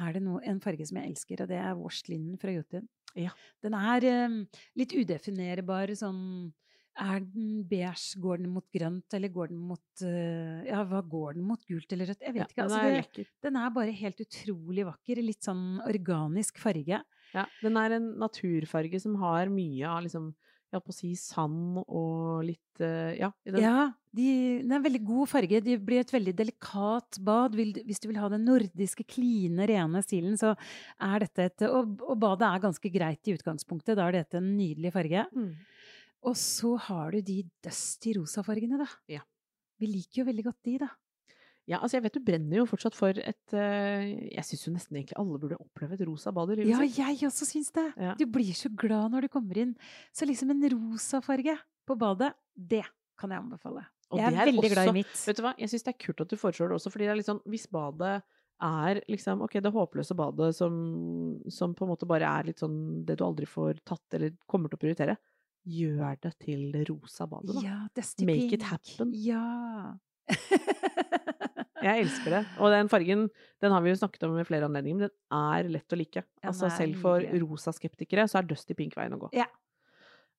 [0.01, 2.87] er det noe, en farge som jeg elsker, og det er washed linen fra Jotun.
[3.15, 3.31] Ja.
[3.63, 4.37] Den er um,
[4.75, 6.51] litt udefinerbar sånn
[6.99, 8.19] Er den beige?
[8.19, 11.63] Går den mot grønt, eller går den mot uh, Ja, hva går den mot?
[11.67, 12.21] Gult eller rødt?
[12.23, 12.55] Jeg vet Ja, ikke.
[12.59, 15.21] den Altså, er det, den er bare helt utrolig vakker.
[15.23, 17.01] Litt sånn organisk farge.
[17.35, 20.33] Ja, den er en naturfarge som har mye av liksom
[20.71, 23.29] jeg holdt på å si sand og litt eh, Ja.
[23.45, 24.25] Ja, de,
[24.63, 25.61] det er en veldig god farge.
[25.63, 27.55] Det blir et veldig delikat bad.
[27.55, 30.55] Hvis du vil ha den nordiske, kline, rene stilen, så
[31.03, 33.95] er dette et og, og badet er ganske greit i utgangspunktet.
[33.99, 35.27] Da er dette en nydelig farge.
[35.35, 35.53] Mm.
[36.25, 38.89] Og så har du de dusty rosa-fargene, da.
[39.11, 39.23] Ja.
[39.79, 40.89] Vi liker jo veldig godt de, da.
[41.65, 44.99] Ja, altså jeg vet du brenner jo fortsatt for et eh, Jeg syns jo nesten
[44.99, 47.87] egentlig alle burde oppleve et rosa bad i livet Ja, jeg også syns det.
[47.97, 48.13] Ja.
[48.19, 49.73] Du blir så glad når du kommer inn.
[50.13, 52.83] Så liksom en rosa farge på badet, det
[53.17, 53.85] kan jeg anbefale.
[54.13, 55.17] Og jeg er, er, veldig glad i mitt.
[55.25, 57.13] Vet du hva, jeg syns det er kult at du foreslår det også, fordi det
[57.15, 58.15] er litt sånn Hvis badet
[58.65, 60.75] er liksom Ok, det håpløse badet som,
[61.51, 64.71] som på en måte bare er litt sånn det du aldri får tatt eller kommer
[64.71, 65.17] til å prioritere,
[65.65, 67.65] gjør det til det rosa badet, da.
[67.65, 67.79] Ja,
[68.29, 69.15] Make it happen.
[69.17, 69.97] Ja.
[71.83, 72.41] Jeg elsker det.
[72.63, 73.27] Og den fargen
[73.63, 76.23] den har vi jo snakket om i flere anledninger, men den er lett å like.
[76.45, 79.31] Altså Selv for rosaskeptikere så er Dusty Pink veien å gå.
[79.35, 79.49] Ja.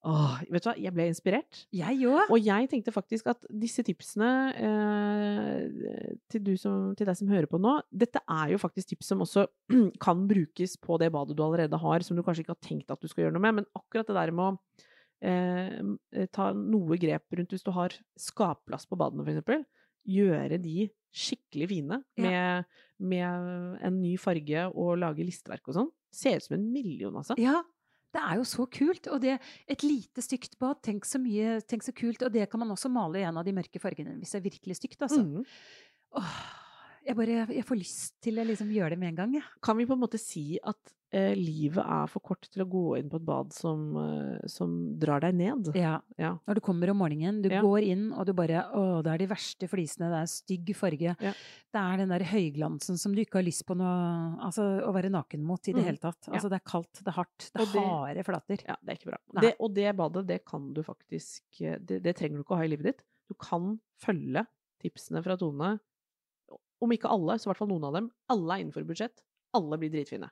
[0.07, 1.61] Åh, vet du hva, jeg ble inspirert.
[1.75, 2.29] Jeg òg.
[2.31, 7.49] Og jeg tenkte faktisk at disse tipsene eh, til, du som, til deg som hører
[7.51, 9.49] på nå, dette er jo faktisk tips som også
[10.05, 13.03] kan brukes på det badet du allerede har, som du kanskje ikke har tenkt at
[13.03, 13.59] du skal gjøre noe med.
[13.63, 14.87] Men akkurat det der med å
[15.27, 19.67] eh, ta noe grep rundt hvis du har skapplass på badene, eksempel.
[20.07, 22.67] Gjøre de skikkelig fine med,
[23.01, 25.89] med en ny farge og lage listeverk og sånn.
[26.15, 27.37] Ser ut som en million, altså.
[27.41, 27.63] Ja,
[28.17, 29.09] det er jo så kult.
[29.13, 29.39] Og det,
[29.69, 32.23] et lite stygt bad, tenk så mye, tenk så kult.
[32.25, 34.47] Og det kan man også male i en av de mørke fargene hvis det er
[34.51, 35.25] virkelig stygt, altså.
[35.25, 35.43] Mm.
[36.21, 36.37] Åh,
[37.07, 39.49] Jeg, bare, jeg får lyst til å liksom gjøre det med en gang, jeg.
[39.63, 40.96] Kan vi på en måte si at
[41.39, 45.21] livet er for kort til å gå inn på et bad som, eh, som drar
[45.23, 45.71] deg ned?
[45.79, 46.01] Ja.
[46.19, 46.33] Ja.
[46.49, 47.61] Når du kommer om morgenen, du Ja.
[47.63, 51.15] går inn, og du bare Å, det er de verste flisene, det er stygg farge.
[51.21, 51.33] Ja.
[51.73, 55.11] Det er den der høyglansen som du ikke har lyst på noe Altså å være
[55.11, 55.87] naken mot i det Mm.
[55.87, 56.27] hele tatt.
[56.27, 56.33] Ja.
[56.35, 58.59] Altså det er kaldt, det er hardt, det er harde flater.
[58.67, 59.41] Ja, det er ikke bra.
[59.41, 62.57] Det, og det badet, det kan du faktisk eh, det, det trenger du ikke å
[62.59, 63.03] ha i livet ditt.
[63.29, 64.47] Du kan følge
[64.83, 65.79] tipsene fra Tone.
[66.83, 68.11] Om ikke alle, så i hvert fall noen av dem.
[68.29, 69.23] Alle er innenfor budsjett.
[69.55, 70.29] Alle blir dritfine.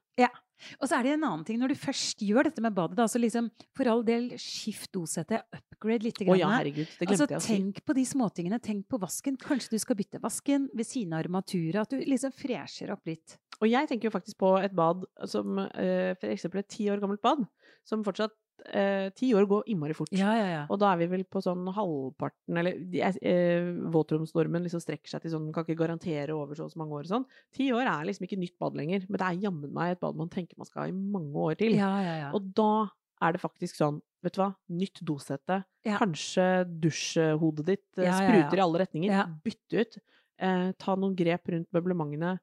[0.80, 3.06] Og så er det en annen ting, når du først gjør dette med badet, da,
[3.10, 6.22] så liksom for all del skift dosette, upgrade litt.
[6.26, 6.88] Oh, ja, herregud.
[7.00, 7.56] Det Altså, jeg å si.
[7.58, 8.60] tenk på de småtingene.
[8.64, 9.36] Tenk på vasken.
[9.40, 11.80] Kanskje du skal bytte vasken ved siden av armaturet.
[11.82, 13.36] At du liksom fresher opp litt.
[13.60, 17.02] Og jeg tenker jo faktisk på et bad som eh, for eksempel et ti år
[17.02, 17.44] gammelt bad,
[17.86, 18.34] som fortsatt
[18.72, 20.08] eh, Ti år går innmari fort.
[20.12, 20.62] Ja, ja, ja.
[20.70, 25.22] Og da er vi vel på sånn halvparten Eller er- eh, våtromsnormen liksom strekker seg
[25.22, 27.26] til sånn Kan ikke garantere over så og så mange år og sånn.
[27.52, 30.16] Ti år er liksom ikke nytt bad lenger, men det er jammen meg et bad
[30.16, 31.72] man tenker man skal ha i mange år til.
[31.76, 32.30] ja, ja, ja.
[32.32, 32.88] Og da
[33.22, 35.64] er det faktisk sånn, vet du hva, nytt dosette.
[36.00, 39.08] Kanskje dusjhodet ditt eh, spruter i alle retninger.
[39.44, 39.98] Bytte ut.
[40.40, 42.38] Eh, ta noen grep rundt møblementene.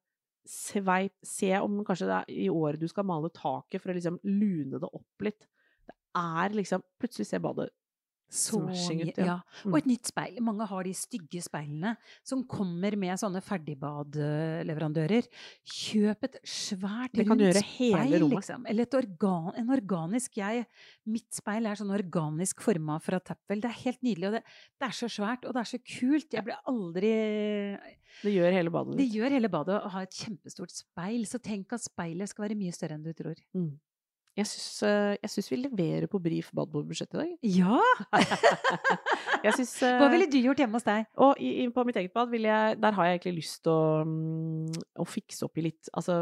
[0.47, 4.17] Sveip, se om kanskje det er i året du skal male taket for å liksom
[4.25, 5.45] lune det opp litt.
[6.17, 7.69] Er liksom Plutselig ser badet
[8.31, 9.17] Så smashing mye, ut.
[9.19, 9.25] Ja.
[9.27, 9.65] ja.
[9.65, 9.73] Mm.
[9.73, 10.37] Og et nytt speil.
[10.47, 11.89] Mange har de stygge speilene
[12.23, 15.27] som kommer med sånne ferdigbadleverandører.
[15.67, 18.63] Kjøp et svært, rundt speil, liksom.
[18.71, 20.63] Eller et organ, en organisk jeg,
[21.11, 23.65] Mitt speil er sånn organisk forma fra Tapwell.
[23.65, 24.29] Det er helt nydelig.
[24.29, 24.43] Og det,
[24.79, 26.31] det er så svært, og det er så kult.
[26.31, 27.13] Jeg blir aldri
[28.21, 31.27] Det gjør hele badet Det gjør hele badet å ha et kjempestort speil.
[31.27, 33.35] Så tenk at speilet skal være mye større enn du tror.
[33.57, 33.73] Mm.
[34.39, 37.31] Jeg syns, eh, jeg syns vi leverer på Brif bad på i dag.
[37.43, 37.79] Ja!
[39.57, 41.09] Syns, Hva eh, ville du gjort hjemme hos deg?
[41.19, 44.05] Og i, på mitt eget bad vil jeg, der har jeg egentlig lyst til å,
[44.07, 46.15] mm, å fikse opp i litt Altså,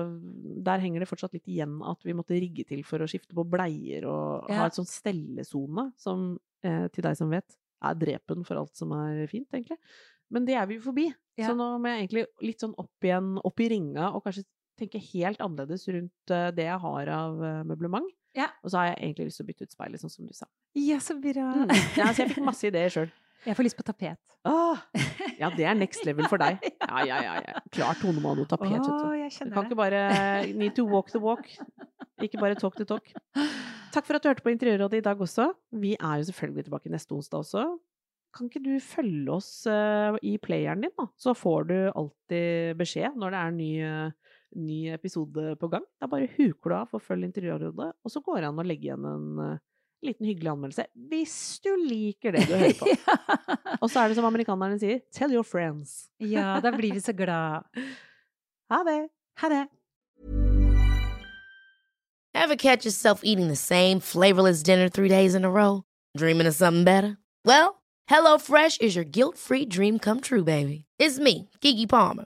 [0.66, 3.46] der henger det fortsatt litt igjen at vi måtte rigge til for å skifte på
[3.46, 4.64] bleier og Ja.
[4.64, 6.32] ha et sånn stellesone som,
[6.66, 9.78] eh, til deg som vet, er drepen for alt som er fint, egentlig.
[10.34, 11.08] Men det er vi jo forbi.
[11.38, 11.50] Ja.
[11.50, 14.46] Så nå må jeg egentlig litt sånn opp igjen, opp i ringa, og kanskje
[14.80, 18.08] tenke helt annerledes rundt eh, det jeg har av eh, møblement.
[18.38, 18.48] Ja.
[18.64, 20.48] Og så har jeg egentlig lyst til å bytte ut speilet, sånn som du sa.
[20.78, 21.48] Ja, så bra.
[21.66, 21.74] Mm.
[21.98, 23.12] Ja, så jeg fikk masse ideer sjøl.
[23.48, 24.18] Jeg får lyst på tapet.
[24.52, 24.80] Åh,
[25.40, 26.58] ja, det er next level for deg.
[26.90, 27.38] Ja, ja, ja.
[27.40, 27.62] ja.
[27.72, 29.70] Klart Tone må ha noe tapet, Åh, jeg Du kan det.
[29.70, 30.02] ikke bare
[30.60, 31.48] need to walk the walk.
[32.20, 33.08] Ikke bare talk the talk.
[33.96, 35.46] Takk for at du hørte på Interiørrådet i dag også.
[35.72, 37.64] Vi er jo selvfølgelig tilbake neste onsdag også.
[38.36, 41.08] Kan ikke du følge oss eh, i playeren din, da?
[41.18, 45.86] Så får du alltid beskjed når det er ny, eh, ny episode på gang.
[46.02, 48.90] Da bare huker du av og følg Interiørrådet, og så går det an å legge
[48.90, 49.58] igjen en eh,
[50.08, 50.86] liten hyggelig anmeldelse.
[51.12, 52.88] Hvis du liker det du hører på.
[53.84, 56.10] Og så er det som amerikanerne sier, tell your friends.
[56.20, 57.68] ja, da blir vi så glad.
[58.72, 59.02] Ha det!
[59.40, 59.66] Ha det.
[62.34, 65.84] Ever catch yourself eating the same flavorless dinner three days in a row?
[66.18, 67.18] Dreaming of something better?
[67.46, 70.86] Well, HelloFresh is your guilt free dream come true, baby.
[70.98, 72.26] It's me, Kiki Palmer.